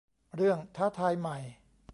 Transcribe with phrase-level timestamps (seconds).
[0.35, 1.37] เรื่องท้าทายใหม่